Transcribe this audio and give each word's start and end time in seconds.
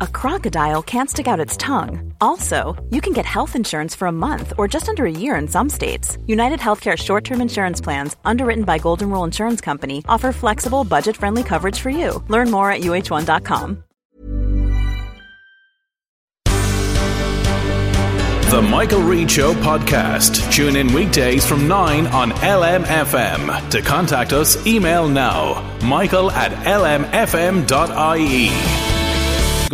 a 0.00 0.06
crocodile 0.06 0.82
can't 0.82 1.08
stick 1.10 1.26
out 1.26 1.40
its 1.40 1.56
tongue. 1.56 2.12
Also, 2.20 2.74
you 2.90 3.00
can 3.00 3.12
get 3.12 3.24
health 3.26 3.54
insurance 3.54 3.94
for 3.94 4.08
a 4.08 4.12
month 4.12 4.52
or 4.58 4.66
just 4.66 4.88
under 4.88 5.04
a 5.06 5.10
year 5.10 5.36
in 5.36 5.48
some 5.48 5.70
states. 5.70 6.18
United 6.26 6.60
Healthcare 6.60 6.96
short 6.96 7.24
term 7.24 7.40
insurance 7.40 7.80
plans, 7.80 8.16
underwritten 8.24 8.64
by 8.64 8.78
Golden 8.78 9.10
Rule 9.10 9.24
Insurance 9.24 9.60
Company, 9.60 10.04
offer 10.08 10.32
flexible, 10.32 10.84
budget 10.84 11.16
friendly 11.16 11.42
coverage 11.42 11.80
for 11.80 11.90
you. 11.90 12.22
Learn 12.28 12.50
more 12.50 12.70
at 12.70 12.80
uhone.com. 12.80 13.84
The 18.54 18.62
Michael 18.62 19.02
Reade 19.02 19.28
Show 19.28 19.52
podcast. 19.54 20.52
Tune 20.52 20.76
in 20.76 20.92
weekdays 20.92 21.44
from 21.44 21.66
9 21.66 22.06
on 22.06 22.30
LMFM. 22.30 23.70
To 23.70 23.82
contact 23.82 24.32
us, 24.32 24.64
email 24.64 25.08
now 25.08 25.60
michael 25.82 26.30
at 26.30 26.52
lmfm.ie 26.64 27.64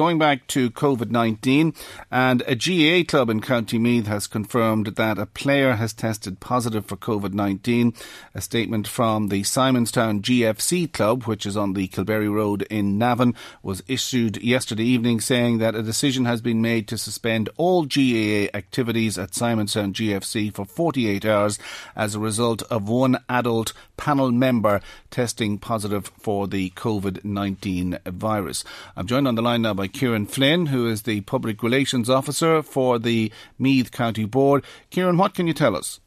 going 0.01 0.19
back 0.19 0.47
to 0.47 0.71
COVID 0.71 1.11
19, 1.11 1.75
and 2.11 2.43
a 2.47 2.55
GAA 2.57 3.07
club 3.07 3.29
in 3.29 3.43
County 3.43 3.79
Meath 3.79 4.07
has 4.07 4.27
confirmed 4.27 4.87
that 4.97 5.19
a 5.19 5.27
player 5.27 5.75
has 5.75 5.93
tested 5.93 6.41
positive 6.41 6.87
for 6.87 6.97
COVID 6.97 7.35
19. 7.35 7.93
A 8.35 8.41
statement 8.41 8.89
from 8.89 9.29
the 9.29 9.43
Simonstown 9.43 10.23
GFC 10.23 10.91
club, 10.91 11.25
which 11.25 11.45
is 11.45 11.55
on 11.55 11.75
the 11.75 11.87
Kilberry 11.87 12.33
Road 12.33 12.63
in 12.71 12.97
Navan, 12.97 13.35
was 13.63 13.83
issued 13.89 14.43
yesterday 14.43 14.85
evening 14.85 15.21
saying 15.21 15.59
that 15.59 15.75
a 15.75 15.83
decision 15.83 16.25
has 16.25 16.41
been 16.41 16.63
made 16.63 16.89
to 16.89 16.97
suspend 16.97 17.51
all 17.59 17.83
GAA 17.85 18.49
activities 18.57 19.19
at 19.19 19.33
Simonstown 19.33 19.93
GFC 19.93 20.51
for 20.51 20.65
48 20.65 21.27
hours 21.27 21.59
as 21.95 22.15
a 22.15 22.19
result 22.19 22.63
of 22.71 22.89
one 22.89 23.19
adult 23.29 23.75
panel 23.99 24.33
member 24.33 24.81
testing 25.11 25.59
positive 25.59 26.07
for 26.19 26.47
the 26.47 26.71
COVID 26.71 27.25
19 27.25 27.99
virus. 28.07 28.65
I'm 28.97 29.07
joined 29.07 29.29
on 29.29 29.35
the 29.35 29.43
line 29.43 29.63
now 29.63 29.75
by 29.75 29.89
Kieran 29.89 30.27
Flynn, 30.27 30.67
who 30.67 30.89
is 30.89 31.03
the 31.03 31.21
Public 31.23 31.63
Relations 31.63 32.09
Officer 32.09 32.63
for 32.63 32.99
the 32.99 33.33
Meath 33.59 33.91
County 33.91 34.25
Board. 34.25 34.65
Kieran, 34.91 35.17
what 35.17 35.35
can 35.35 35.47
you 35.47 35.55
tell 35.55 35.77
us? 35.77 36.01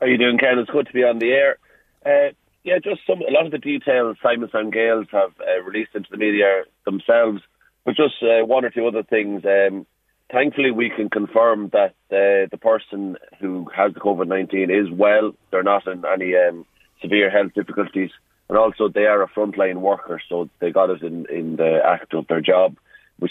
How 0.00 0.06
are 0.06 0.08
you 0.08 0.18
doing, 0.18 0.38
Ken? 0.38 0.58
It's 0.58 0.70
good 0.70 0.86
to 0.86 0.92
be 0.92 1.04
on 1.04 1.18
the 1.18 1.30
air. 1.30 1.58
Uh, 2.04 2.32
yeah, 2.64 2.78
just 2.82 3.00
some 3.06 3.20
a 3.20 3.30
lot 3.30 3.46
of 3.46 3.52
the 3.52 3.58
details 3.58 4.16
Simonstown 4.24 4.72
Gaels 4.72 5.06
have 5.12 5.32
uh, 5.40 5.62
released 5.62 5.94
into 5.94 6.08
the 6.10 6.16
media 6.16 6.64
themselves, 6.84 7.40
but 7.84 7.96
just 7.96 8.22
uh, 8.22 8.44
one 8.44 8.64
or 8.64 8.70
two 8.70 8.86
other 8.86 9.02
things. 9.02 9.42
Um, 9.44 9.86
thankfully, 10.30 10.70
we 10.70 10.90
can 10.94 11.08
confirm 11.08 11.70
that 11.72 11.94
uh, 12.10 12.48
the 12.50 12.58
person 12.60 13.16
who 13.40 13.66
has 13.74 13.94
the 13.94 14.00
COVID 14.00 14.28
nineteen 14.28 14.70
is 14.70 14.90
well. 14.90 15.32
They're 15.50 15.62
not 15.62 15.86
in 15.86 16.04
any 16.04 16.34
um, 16.36 16.66
severe 17.00 17.30
health 17.30 17.52
difficulties 17.54 18.10
and 18.50 18.58
also 18.58 18.88
they 18.88 19.06
are 19.06 19.22
a 19.22 19.28
frontline 19.28 19.76
worker, 19.76 20.20
so 20.28 20.50
they 20.58 20.72
got 20.72 20.90
it 20.90 21.02
in, 21.02 21.24
in 21.30 21.54
the 21.54 21.80
act 21.86 22.12
of 22.14 22.26
their 22.26 22.40
job. 22.40 22.76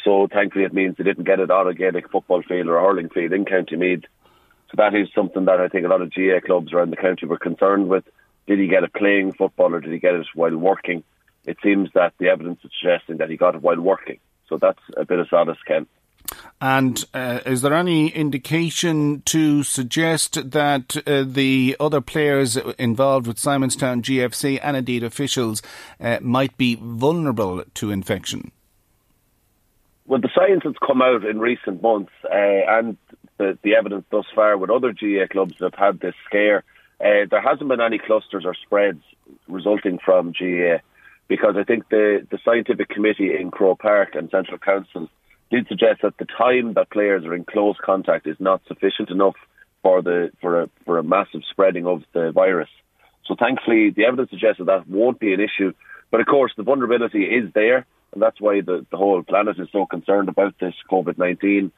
So 0.06 0.30
thankfully 0.32 0.64
it 0.64 0.74
means 0.74 0.96
they 0.96 1.04
didn't 1.04 1.26
get 1.26 1.42
it 1.42 1.52
on 1.52 1.68
a 1.68 1.74
Gaelic 1.74 2.10
football 2.10 2.42
field 2.42 2.68
or 2.68 2.80
hurling 2.80 3.10
field 3.10 3.34
in 3.34 3.44
County 3.44 3.76
Meath. 3.76 4.06
So 4.72 4.76
that 4.78 4.96
is 4.96 5.10
something 5.14 5.44
that 5.46 5.60
I 5.60 5.68
think 5.68 5.86
a 5.86 5.90
lot 5.90 6.02
of 6.02 6.14
GAA 6.14 6.40
clubs 6.46 6.72
around 6.72 6.92
the 6.92 6.96
county 6.96 7.26
were 7.26 7.38
concerned 7.38 7.90
with. 7.90 8.06
Did 8.48 8.60
he 8.60 8.68
get 8.68 8.84
it 8.84 8.94
playing 8.94 9.34
football 9.34 9.76
or 9.76 9.82
did 9.82 9.92
he 9.92 10.00
get 10.00 10.16
it 10.16 10.26
while 10.36 10.56
working? 10.56 11.04
It 11.46 11.58
seems 11.62 11.90
that 11.96 12.14
the 12.18 12.30
evidence 12.30 12.60
is 12.64 12.72
suggesting 12.80 13.18
that 13.18 13.30
he 13.30 13.36
got 13.36 13.56
it 13.56 13.62
while 13.62 13.82
working. 13.82 14.20
So 14.48 14.58
that's 14.58 14.80
a 14.96 15.04
bit 15.04 15.20
of 15.20 15.28
solace, 15.28 15.58
Ken. 15.68 15.86
And 16.62 17.06
uh, 17.14 17.40
is 17.46 17.62
there 17.62 17.74
any 17.74 18.10
indication 18.10 19.22
to 19.26 19.64
suggest 19.64 20.52
that 20.52 20.98
uh, 21.08 21.24
the 21.26 21.78
other 21.80 22.02
players 22.02 22.58
involved 22.58 23.28
with 23.28 23.38
Simonstown 23.38 24.02
GFC 24.02 24.60
and 24.62 24.76
indeed 24.76 25.04
officials 25.04 25.62
uh, 26.02 26.20
might 26.22 26.58
be 26.58 26.76
vulnerable 26.76 27.64
to 27.76 27.92
infection? 27.92 28.52
Well, 30.06 30.20
the 30.20 30.30
science 30.36 30.64
has 30.64 30.76
come 30.86 31.02
out 31.02 31.24
in 31.24 31.40
recent 31.40 31.82
months, 31.82 32.12
uh, 32.26 32.34
and 32.34 32.98
the, 33.38 33.58
the, 33.62 33.76
evidence 33.76 34.06
thus 34.10 34.26
far 34.34 34.58
with 34.58 34.72
other 34.72 34.92
GAA 34.92 35.28
clubs 35.32 35.54
that 35.60 35.76
have 35.76 35.94
had 35.94 36.00
this 36.00 36.16
scare, 36.26 36.64
uh, 37.00 37.26
there 37.30 37.42
hasn't 37.42 37.70
been 37.70 37.80
any 37.80 38.00
clusters 38.00 38.44
or 38.44 38.56
spreads 38.56 39.04
resulting 39.48 40.00
from 40.04 40.34
GAA 40.34 40.80
because 41.30 41.56
I 41.58 41.64
think 41.64 41.88
the, 41.90 42.28
the 42.30 42.40
scientific 42.44 42.90
committee 42.90 43.36
in 43.40 43.52
Croke 43.52 43.80
Park 43.80 44.16
and 44.16 44.30
Central 44.30 44.58
Council 44.58 45.08
did 45.52 45.68
suggest 45.68 46.02
that 46.04 46.18
the 46.18 46.26
time 46.26 46.74
that 46.74 46.92
players 46.92 47.26
are 47.26 47.34
in 47.34 47.44
close 47.44 47.76
contact 47.84 48.28
is 48.28 48.38
not 48.40 48.62
sufficient 48.68 49.10
enough 49.10 49.36
for 49.82 50.02
the 50.02 50.32
for 50.42 50.64
a 50.64 50.70
for 50.86 50.98
a 50.98 51.04
massive 51.04 51.42
spreading 51.50 51.86
of 51.88 52.04
the 52.14 52.32
virus. 52.32 52.70
So 53.26 53.36
thankfully, 53.38 53.92
the 53.92 54.06
evidence 54.06 54.30
suggests 54.32 54.58
that 54.60 54.66
that 54.66 54.88
won't 54.88 55.20
be 55.20 55.34
an 55.34 55.40
issue. 55.40 55.74
But 56.12 56.22
of 56.22 56.28
course, 56.28 56.52
the 56.58 56.64
vulnerability 56.64 57.24
is 57.24 57.54
there, 57.54 57.86
and 58.14 58.22
that's 58.22 58.42
why 58.42 58.62
the, 58.62 58.86
the 58.90 58.98
whole 58.98 59.22
planet 59.24 59.60
is 59.60 59.68
so 59.72 59.86
concerned 59.86 60.30
about 60.30 60.56
this 60.60 60.74
COVID 60.92 61.18
nineteen. 61.18 61.72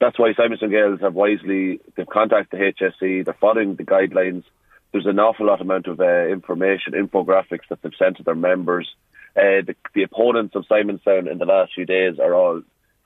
That's 0.00 0.18
why 0.18 0.32
Simonstown 0.32 0.70
Gaels 0.70 1.00
have 1.00 1.14
wisely 1.14 1.80
they've 1.96 2.06
contacted 2.06 2.58
the 2.58 2.72
HSE. 2.72 3.24
They're 3.24 3.34
following 3.40 3.76
the 3.76 3.84
guidelines. 3.84 4.44
There's 4.90 5.06
an 5.06 5.18
awful 5.18 5.46
lot 5.46 5.60
amount 5.60 5.86
of 5.86 6.00
uh, 6.00 6.26
information, 6.26 6.92
infographics 6.92 7.68
that 7.70 7.80
they've 7.82 7.92
sent 7.98 8.16
to 8.16 8.24
their 8.24 8.34
members. 8.34 8.88
Uh, 9.34 9.64
the, 9.64 9.74
the 9.94 10.02
opponents 10.02 10.54
of 10.54 10.66
Simonstown 10.70 11.30
in 11.30 11.38
the 11.38 11.46
last 11.46 11.72
few 11.74 11.86
days 11.86 12.18
are 12.18 12.34
all 12.34 12.62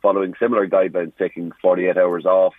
following 0.06 0.34
similar 0.38 0.68
guidelines, 0.68 1.12
taking 1.18 1.50
48 1.60 1.96
hours 1.96 2.26
off. 2.26 2.54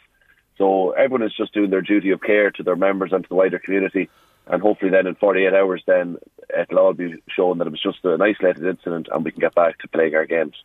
So 0.58 0.91
everyone 0.91 1.25
is 1.25 1.34
just 1.34 1.53
doing 1.53 1.69
their 1.69 1.81
duty 1.81 2.12
of 2.12 2.19
care 2.19 2.52
to 2.52 2.62
their 2.62 2.75
members 2.75 3.13
and 3.13 3.24
to 3.24 3.30
the 3.30 3.35
wider 3.35 3.58
community. 3.58 4.09
And 4.47 4.62
hopefully, 4.62 4.91
then 4.91 5.08
in 5.08 5.16
48 5.16 5.53
hours, 5.53 5.81
then 5.88 6.18
it'll 6.59 6.80
all 6.80 6.94
be 6.94 7.16
shown 7.30 7.59
that 7.59 7.68
it 7.68 7.69
was 7.69 7.81
just 7.81 8.03
an 8.03 8.22
isolated 8.22 8.66
incident, 8.66 9.08
and 9.09 9.24
we 9.24 9.31
can 9.31 9.40
get 9.40 9.56
back 9.56 9.78
to 9.78 9.88
playing 9.88 10.16
our 10.16 10.25
games. 10.25 10.56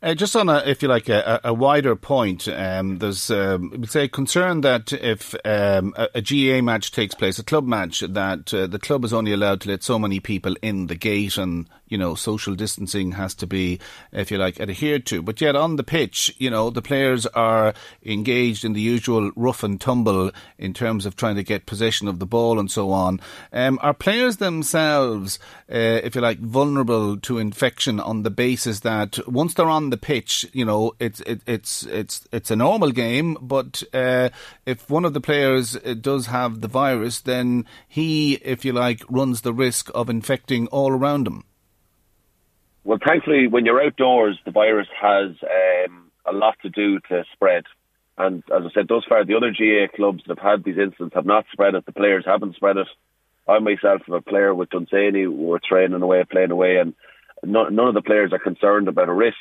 Uh, 0.00 0.14
just 0.14 0.36
on 0.36 0.48
a, 0.48 0.58
if 0.58 0.80
you 0.80 0.88
like, 0.88 1.08
a, 1.08 1.40
a 1.42 1.52
wider 1.52 1.96
point, 1.96 2.46
um, 2.46 2.98
there's, 2.98 3.32
um, 3.32 3.84
say, 3.84 4.06
concern 4.06 4.60
that 4.60 4.92
if 4.92 5.34
um, 5.44 5.92
a, 5.96 6.08
a, 6.14 6.22
GAA 6.22 6.62
match 6.62 6.92
takes 6.92 7.16
place, 7.16 7.40
a 7.40 7.42
club 7.42 7.66
match, 7.66 7.98
that 8.00 8.54
uh, 8.54 8.68
the 8.68 8.78
club 8.78 9.04
is 9.04 9.12
only 9.12 9.32
allowed 9.32 9.60
to 9.60 9.68
let 9.68 9.82
so 9.82 9.98
many 9.98 10.20
people 10.20 10.54
in 10.62 10.86
the 10.86 10.94
gate, 10.94 11.36
and 11.36 11.68
you 11.88 11.98
know, 11.98 12.14
social 12.14 12.54
distancing 12.54 13.12
has 13.12 13.34
to 13.34 13.46
be, 13.46 13.80
if 14.12 14.30
you 14.30 14.38
like, 14.38 14.60
adhered 14.60 15.06
to. 15.06 15.22
But 15.22 15.40
yet 15.40 15.56
on 15.56 15.76
the 15.76 15.82
pitch, 15.82 16.34
you 16.38 16.50
know, 16.50 16.70
the 16.70 16.82
players 16.82 17.26
are 17.26 17.74
engaged 18.04 18.64
in 18.64 18.74
the 18.74 18.80
usual 18.80 19.32
rough 19.36 19.62
and 19.62 19.80
tumble 19.80 20.30
in 20.58 20.74
terms 20.74 21.06
of 21.06 21.16
trying 21.16 21.36
to 21.36 21.42
get 21.42 21.66
possession 21.66 22.08
of 22.08 22.18
the 22.18 22.26
ball 22.26 22.58
and 22.58 22.70
so 22.70 22.90
on. 22.90 23.20
Um, 23.52 23.78
are 23.82 23.94
players 23.94 24.36
themselves, 24.36 25.38
uh, 25.72 26.00
if 26.04 26.14
you 26.14 26.20
like, 26.20 26.38
vulnerable 26.40 27.16
to 27.18 27.38
infection 27.38 28.00
on 28.00 28.22
the 28.22 28.30
basis 28.30 28.80
that 28.80 29.18
once 29.26 29.54
they're 29.54 29.70
on 29.70 29.87
the 29.90 29.96
pitch, 29.96 30.46
you 30.52 30.64
know, 30.64 30.92
it's 30.98 31.20
it, 31.20 31.40
it's 31.46 31.84
it's 31.86 32.26
it's 32.32 32.50
a 32.50 32.56
normal 32.56 32.90
game, 32.90 33.36
but 33.40 33.82
uh, 33.92 34.30
if 34.66 34.88
one 34.90 35.04
of 35.04 35.14
the 35.14 35.20
players 35.20 35.76
uh, 35.76 35.94
does 36.00 36.26
have 36.26 36.60
the 36.60 36.68
virus, 36.68 37.20
then 37.20 37.64
he, 37.86 38.34
if 38.34 38.64
you 38.64 38.72
like, 38.72 39.02
runs 39.08 39.42
the 39.42 39.52
risk 39.52 39.90
of 39.94 40.08
infecting 40.08 40.66
all 40.68 40.92
around 40.92 41.26
him. 41.26 41.44
Well, 42.84 42.98
thankfully, 43.06 43.48
when 43.48 43.66
you're 43.66 43.82
outdoors, 43.82 44.38
the 44.44 44.50
virus 44.50 44.88
has 45.00 45.30
um, 45.42 46.10
a 46.24 46.32
lot 46.32 46.56
to 46.62 46.70
do 46.70 47.00
to 47.08 47.24
spread. 47.32 47.64
And 48.16 48.42
as 48.54 48.62
I 48.64 48.70
said, 48.74 48.88
thus 48.88 49.04
far, 49.08 49.24
the 49.24 49.36
other 49.36 49.52
GAA 49.52 49.94
clubs 49.94 50.22
that 50.26 50.38
have 50.38 50.50
had 50.50 50.64
these 50.64 50.78
incidents 50.78 51.14
have 51.14 51.26
not 51.26 51.46
spread 51.52 51.74
it. 51.74 51.86
The 51.86 51.92
players 51.92 52.24
haven't 52.26 52.56
spread 52.56 52.76
it. 52.76 52.88
I 53.46 53.58
myself 53.60 54.02
am 54.08 54.14
a 54.14 54.20
player 54.20 54.54
with 54.54 54.70
Dunsany. 54.70 55.26
We're 55.26 55.58
training 55.58 56.02
away, 56.02 56.24
playing 56.30 56.50
away, 56.50 56.76
and 56.76 56.94
none, 57.44 57.74
none 57.74 57.88
of 57.88 57.94
the 57.94 58.02
players 58.02 58.32
are 58.32 58.38
concerned 58.38 58.88
about 58.88 59.08
a 59.08 59.14
risk. 59.14 59.36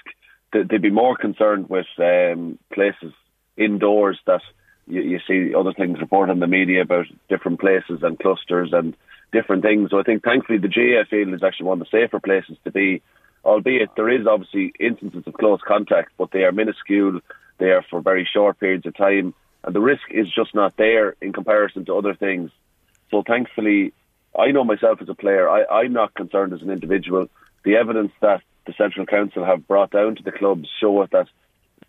They'd 0.52 0.82
be 0.82 0.90
more 0.90 1.16
concerned 1.16 1.70
with 1.70 1.88
um, 1.98 2.58
places 2.74 3.14
indoors 3.58 4.20
that 4.26 4.42
you, 4.88 5.02
you 5.02 5.20
see 5.28 5.54
other 5.54 5.74
things 5.74 6.00
reported 6.00 6.32
in 6.32 6.40
the 6.40 6.48
media 6.48 6.82
about 6.82 7.06
different 7.30 7.60
places 7.60 8.02
and 8.02 8.18
clusters 8.20 8.72
and 8.72 8.96
different 9.32 9.64
things. 9.64 9.90
So 9.92 10.00
I 10.00 10.04
think 10.04 10.24
thankfully 10.24 10.60
the 10.60 10.70
GAA 10.70 11.10
field 11.10 11.34
is 11.34 11.44
actually 11.44 11.68
one 11.68 11.82
of 11.82 11.88
the 11.88 11.98
safer 11.98 12.20
places 12.20 12.58
to 12.64 12.72
be 12.72 13.02
albeit 13.48 13.96
there 13.96 14.10
is 14.10 14.28
obviously 14.28 14.74
instances 14.80 15.24
of 15.26 15.34
close 15.34 15.62
contact, 15.66 16.12
but 16.18 16.32
they 16.32 16.44
are 16.44 16.52
minuscule. 16.52 17.22
They 17.60 17.72
are 17.72 17.84
for 17.90 18.02
very 18.02 18.28
short 18.32 18.60
periods 18.60 18.86
of 18.86 18.96
time, 18.96 19.34
and 19.64 19.74
the 19.74 19.80
risk 19.80 20.04
is 20.12 20.28
just 20.32 20.54
not 20.54 20.76
there 20.78 21.16
in 21.22 21.34
comparison 21.34 21.86
to 21.86 21.96
other 21.96 22.14
things. 22.14 22.52
So 23.10 23.24
thankfully, 23.26 23.94
I 24.38 24.52
know 24.52 24.64
myself 24.64 25.02
as 25.02 25.10
a 25.10 25.16
player, 25.16 25.50
I, 25.50 25.64
I'm 25.66 25.94
not 25.94 26.14
concerned 26.14 26.54
as 26.54 26.62
an 26.62 26.70
individual. 26.70 27.30
The 27.64 27.78
evidence 27.78 28.12
that 28.22 28.42
the 28.68 28.74
Central 28.78 29.06
Council 29.06 29.44
have 29.44 29.68
brought 29.68 29.92
down 29.92 30.16
to 30.16 30.24
the 30.24 30.32
clubs 30.32 30.70
show 30.80 31.02
us 31.02 31.10
that 31.12 31.28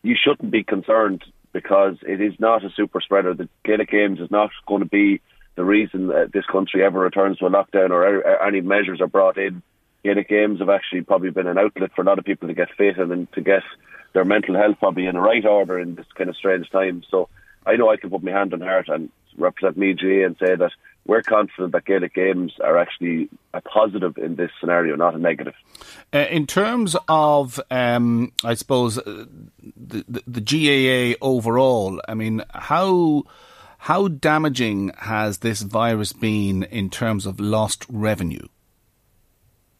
you 0.03 0.17
shouldn't 0.17 0.51
be 0.51 0.63
concerned 0.63 1.25
because 1.53 1.97
it 2.03 2.21
is 2.21 2.35
not 2.39 2.65
a 2.65 2.71
super 2.71 3.01
spreader. 3.01 3.35
The 3.35 3.49
Gaelic 3.65 3.91
Games 3.91 4.21
is 4.21 4.31
not 4.31 4.51
going 4.67 4.83
to 4.83 4.89
be 4.89 5.21
the 5.57 5.65
reason 5.65 6.07
that 6.09 6.33
this 6.33 6.47
country 6.47 6.85
ever 6.85 7.01
returns 7.01 7.39
to 7.39 7.47
a 7.47 7.51
lockdown 7.51 7.91
or 7.91 8.25
any 8.47 8.61
measures 8.61 9.01
are 9.01 9.09
brought 9.09 9.37
in. 9.37 9.63
Gaelic 10.05 10.29
Games 10.29 10.61
have 10.61 10.69
actually 10.69 11.03
probably 11.03 11.31
been 11.31 11.49
an 11.49 11.59
outlet 11.59 11.91
for 11.95 12.03
a 12.03 12.05
lot 12.05 12.19
of 12.19 12.25
people 12.25 12.47
to 12.47 12.55
get 12.55 12.69
fit 12.77 12.97
and 12.97 13.31
to 13.33 13.41
get 13.41 13.63
their 14.13 14.25
mental 14.25 14.55
health 14.55 14.77
probably 14.79 15.07
in 15.07 15.15
the 15.15 15.21
right 15.21 15.45
order 15.45 15.79
in 15.81 15.97
this 15.97 16.07
kind 16.17 16.31
of 16.31 16.37
strange 16.37 16.71
time. 16.71 17.03
So 17.11 17.29
I 17.67 17.77
know 17.77 17.91
I 17.91 17.97
can 17.97 18.11
put 18.11 18.23
my 18.23 18.31
hand 18.31 18.55
on 18.55 18.61
heart 18.61 18.89
and 18.89 19.11
represent 19.37 19.77
Meath 19.77 19.99
GAA 19.99 20.25
and 20.27 20.37
say 20.39 20.55
that 20.55 20.71
we're 21.07 21.23
confident 21.23 21.73
that 21.73 21.87
Gaelic 21.87 22.15
games 22.15 22.53
are 22.63 22.77
actually 22.77 23.31
a 23.55 23.63
positive 23.63 24.19
in 24.19 24.37
this 24.37 24.51
scenario, 24.61 24.95
not 24.95 25.15
a 25.15 25.19
negative. 25.19 25.55
Uh, 26.13 26.19
in 26.31 26.47
terms 26.47 26.97
of, 27.09 27.59
um, 27.71 28.33
I 28.45 28.55
suppose, 28.55 28.99
uh, 28.99 29.25
the, 29.77 30.05
the, 30.07 30.23
the 30.27 31.15
GAA 31.15 31.27
overall, 31.27 32.01
I 32.07 32.15
mean, 32.15 32.43
how 32.51 33.25
how 33.79 34.09
damaging 34.09 34.91
has 34.99 35.39
this 35.39 35.63
virus 35.63 36.13
been 36.13 36.65
in 36.65 36.91
terms 36.91 37.27
of 37.27 37.41
lost 37.41 37.87
revenue? 37.89 38.47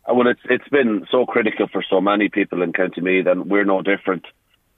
Uh, 0.09 0.15
well, 0.15 0.29
it's 0.29 0.41
it's 0.49 0.69
been 0.69 1.07
so 1.11 1.27
critical 1.27 1.69
for 1.69 1.85
so 1.89 2.01
many 2.01 2.29
people 2.29 2.63
in 2.63 2.73
County 2.73 3.03
Meath, 3.03 3.27
and 3.27 3.51
we're 3.51 3.65
no 3.65 3.83
different. 3.83 4.25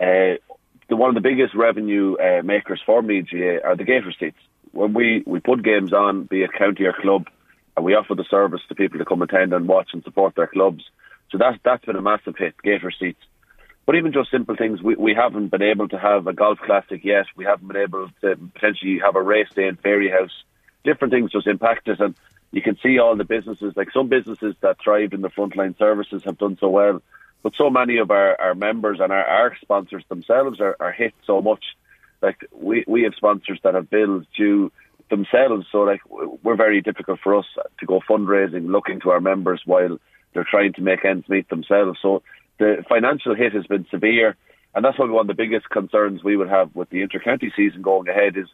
Uh, 0.00 0.40
the, 0.88 0.96
one 0.96 1.10
of 1.10 1.14
the 1.14 1.20
biggest 1.20 1.54
revenue 1.54 2.16
uh, 2.16 2.42
makers 2.42 2.81
for 2.84 3.02
Meath 3.02 3.28
GAA 3.31 3.64
are 3.64 3.76
the 3.76 3.84
gate 3.84 4.04
receipts 4.04 4.40
when 4.72 4.94
we, 4.94 5.22
we 5.26 5.40
put 5.40 5.62
games 5.62 5.93
on, 5.93 6.25
be 6.25 6.43
it 6.43 6.52
county 6.52 6.84
or 6.84 6.93
club, 6.93 7.28
and 7.76 7.84
we 7.84 7.94
offer 7.94 8.14
the 8.14 8.25
service 8.25 8.61
to 8.69 8.75
people 8.75 8.99
to 8.99 9.05
come 9.05 9.22
attend 9.22 9.52
and 9.52 9.69
watch 9.69 9.90
and 9.93 10.02
support 10.05 10.34
their 10.34 10.46
clubs. 10.46 10.84
So 11.31 11.38
that's 11.38 11.58
that's 11.64 11.84
been 11.84 11.96
a 11.96 12.02
massive 12.02 12.37
hit, 12.37 12.55
gate 12.62 12.82
receipts. 12.82 13.22
But 13.87 13.96
even 13.96 14.12
just 14.12 14.31
simple 14.31 14.56
things, 14.56 14.82
we, 14.82 14.94
we 14.96 15.14
haven't 15.14 15.49
been 15.49 15.62
able 15.62 15.88
to 15.88 15.99
have 15.99 16.26
a 16.26 16.32
golf 16.32 16.58
classic 16.58 17.05
yet. 17.05 17.26
We 17.37 17.44
haven't 17.44 17.69
been 17.69 17.82
able 17.82 18.08
to 18.20 18.37
potentially 18.37 19.00
have 19.05 19.17
a 19.17 19.22
race 19.22 19.49
day 19.55 19.67
in 19.67 19.76
Fairyhouse. 19.76 20.31
Different 20.84 21.12
things 21.12 21.32
just 21.32 21.46
impact 21.46 21.88
us, 21.88 21.99
and 22.00 22.14
you 22.52 22.62
can 22.62 22.76
see 22.82 22.99
all 22.99 23.16
the 23.16 23.25
businesses, 23.25 23.75
like 23.76 23.90
some 23.93 24.08
businesses 24.08 24.55
that 24.61 24.78
thrived 24.82 25.14
in 25.14 25.20
the 25.20 25.31
frontline 25.31 25.76
services 25.78 26.25
have 26.25 26.38
done 26.38 26.56
so 26.61 26.69
well, 26.69 27.02
but 27.43 27.55
so 27.56 27.70
many 27.70 27.99
of 27.99 28.11
our, 28.11 28.40
our 28.40 28.55
members 28.55 28.99
and 29.00 29.12
our, 29.12 29.25
our 29.25 29.56
sponsors 29.61 30.05
themselves 30.08 30.61
are, 30.61 30.76
are 30.81 30.93
hit 30.93 31.14
so 31.26 31.40
much 31.40 31.64
like 32.22 32.38
we 32.52 32.84
we 32.87 33.02
have 33.02 33.14
sponsors 33.17 33.61
that 33.64 33.75
have 33.75 33.90
bills 33.90 34.25
due 34.37 34.72
themselves, 35.08 35.67
so 35.72 35.78
like 35.78 36.00
we're 36.08 36.56
very 36.56 36.81
difficult 36.81 37.20
for 37.22 37.37
us 37.37 37.46
to 37.78 37.87
go 37.87 38.00
fundraising, 38.08 38.70
looking 38.70 39.00
to 39.00 39.11
our 39.11 39.20
members 39.20 39.62
while 39.64 39.99
they're 40.32 40.46
trying 40.49 40.72
to 40.75 40.82
make 40.82 41.05
ends 41.05 41.28
meet 41.28 41.49
themselves. 41.49 41.99
So 42.00 42.22
the 42.58 42.84
financial 42.88 43.34
hit 43.34 43.52
has 43.55 43.67
been 43.67 43.87
severe, 43.90 44.37
and 44.75 44.84
that's 44.84 44.96
probably 44.96 45.14
one 45.14 45.28
of 45.28 45.37
the 45.37 45.43
biggest 45.43 45.69
concerns 45.70 46.22
we 46.22 46.37
would 46.37 46.49
have 46.49 46.75
with 46.75 46.90
the 46.90 47.06
intercounty 47.06 47.50
season 47.56 47.82
going 47.82 48.08
ahead 48.08 48.37
is 48.37 48.46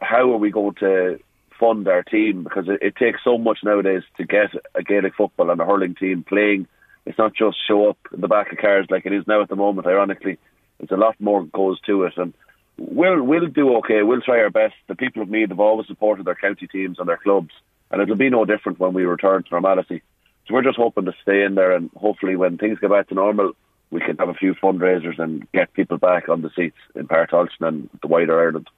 how 0.00 0.32
are 0.32 0.38
we 0.38 0.50
going 0.50 0.74
to 0.80 1.18
fund 1.58 1.88
our 1.88 2.02
team 2.02 2.42
because 2.42 2.68
it, 2.68 2.80
it 2.82 2.96
takes 2.96 3.20
so 3.24 3.38
much 3.38 3.58
nowadays 3.64 4.02
to 4.16 4.24
get 4.24 4.50
a 4.74 4.82
Gaelic 4.82 5.14
football 5.16 5.50
and 5.50 5.60
a 5.60 5.64
hurling 5.64 5.94
team 5.94 6.24
playing. 6.28 6.66
It's 7.06 7.18
not 7.18 7.34
just 7.34 7.56
show 7.66 7.90
up 7.90 7.98
in 8.12 8.20
the 8.20 8.28
back 8.28 8.52
of 8.52 8.58
cars 8.58 8.86
like 8.90 9.06
it 9.06 9.12
is 9.12 9.26
now 9.26 9.42
at 9.42 9.48
the 9.48 9.56
moment. 9.56 9.86
Ironically, 9.86 10.38
it's 10.80 10.92
a 10.92 10.96
lot 10.96 11.14
more 11.20 11.44
goes 11.44 11.80
to 11.82 12.04
it, 12.04 12.14
and 12.16 12.34
we'll 12.76 13.22
we'll 13.22 13.46
do 13.46 13.76
okay. 13.78 14.02
We'll 14.02 14.20
try 14.20 14.40
our 14.40 14.50
best. 14.50 14.74
The 14.88 14.94
people 14.94 15.22
of 15.22 15.28
Meath 15.28 15.50
have 15.50 15.60
always 15.60 15.86
supported 15.86 16.26
their 16.26 16.34
county 16.34 16.66
teams 16.66 16.98
and 16.98 17.08
their 17.08 17.16
clubs, 17.16 17.50
and 17.90 18.00
it'll 18.00 18.16
be 18.16 18.30
no 18.30 18.44
different 18.44 18.78
when 18.78 18.92
we 18.92 19.04
return 19.04 19.42
to 19.42 19.50
normality. 19.50 20.02
So 20.46 20.54
we're 20.54 20.62
just 20.62 20.76
hoping 20.76 21.06
to 21.06 21.14
stay 21.22 21.42
in 21.42 21.54
there, 21.54 21.72
and 21.72 21.90
hopefully, 21.96 22.36
when 22.36 22.58
things 22.58 22.78
get 22.78 22.90
back 22.90 23.08
to 23.08 23.14
normal, 23.14 23.52
we 23.90 24.00
can 24.00 24.16
have 24.18 24.28
a 24.28 24.34
few 24.34 24.54
fundraisers 24.54 25.18
and 25.18 25.50
get 25.52 25.72
people 25.72 25.98
back 25.98 26.28
on 26.28 26.42
the 26.42 26.50
seats 26.54 26.76
in 26.94 27.06
Páirc 27.06 27.48
and 27.60 27.88
the 28.02 28.08
wider 28.08 28.40
Ireland. 28.40 28.68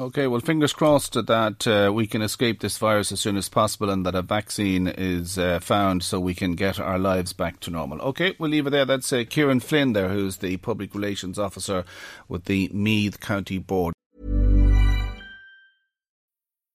Okay, 0.00 0.26
well, 0.26 0.40
fingers 0.40 0.72
crossed 0.72 1.12
that 1.12 1.66
uh, 1.68 1.92
we 1.92 2.08
can 2.08 2.20
escape 2.20 2.60
this 2.60 2.78
virus 2.78 3.12
as 3.12 3.20
soon 3.20 3.36
as 3.36 3.48
possible 3.48 3.90
and 3.90 4.04
that 4.04 4.16
a 4.16 4.22
vaccine 4.22 4.88
is 4.88 5.38
uh, 5.38 5.60
found 5.60 6.02
so 6.02 6.18
we 6.18 6.34
can 6.34 6.56
get 6.56 6.80
our 6.80 6.98
lives 6.98 7.32
back 7.32 7.60
to 7.60 7.70
normal. 7.70 8.00
Okay, 8.02 8.34
we'll 8.40 8.50
leave 8.50 8.66
it 8.66 8.70
there. 8.70 8.84
That's 8.84 9.12
uh, 9.12 9.22
Kieran 9.28 9.60
Flynn 9.60 9.92
there, 9.92 10.08
who's 10.08 10.38
the 10.38 10.56
Public 10.56 10.96
Relations 10.96 11.38
Officer 11.38 11.84
with 12.28 12.46
the 12.46 12.68
Meath 12.72 13.20
County 13.20 13.58
Board. 13.58 13.94